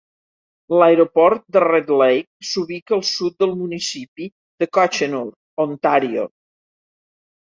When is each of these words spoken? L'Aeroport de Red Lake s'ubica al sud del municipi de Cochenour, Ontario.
L'Aeroport 0.75 1.43
de 1.57 1.61
Red 1.63 1.89
Lake 2.01 2.47
s'ubica 2.51 2.95
al 2.97 3.03
sud 3.09 3.37
del 3.43 3.53
municipi 3.59 4.27
de 4.63 4.69
Cochenour, 4.79 5.31
Ontario. 5.69 6.27